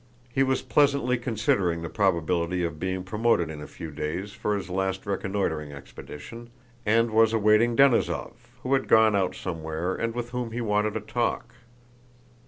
He 0.33 0.41
was 0.41 0.63
pleasantly 0.63 1.19
considering 1.19 1.83
the 1.83 1.87
probability 1.87 2.63
of 2.63 2.79
being 2.79 3.03
promoted 3.03 3.51
in 3.51 3.61
a 3.61 3.67
few 3.67 3.91
days 3.91 4.31
for 4.31 4.55
his 4.57 4.67
last 4.67 5.05
reconnoitering 5.05 5.71
expedition, 5.73 6.49
and 6.87 7.11
was 7.11 7.33
awaiting 7.33 7.75
Denísov, 7.75 8.33
who 8.63 8.73
had 8.73 8.87
gone 8.87 9.15
out 9.15 9.35
somewhere 9.35 9.93
and 9.93 10.15
with 10.15 10.31
whom 10.31 10.53
he 10.53 10.59
wanted 10.59 10.97
a 10.97 11.01
talk. 11.01 11.53